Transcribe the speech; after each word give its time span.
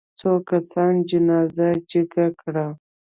څو 0.19 0.31
کسانو 0.49 1.01
جنازه 1.09 1.69
جګه 1.91 2.25
کړه. 2.41 2.67